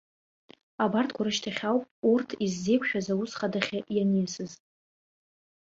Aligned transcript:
Абарҭқәа 0.83 1.21
рышьҭахь 1.25 1.63
ауп 1.69 1.83
урҭ, 2.11 2.29
иззеиқәшәаз 2.45 3.07
аус 3.13 3.31
хадахьы 3.37 3.79
ианиасыз. 3.95 4.51